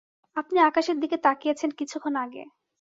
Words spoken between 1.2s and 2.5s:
তাকিয়েছেন কিছুক্ষণ আগে।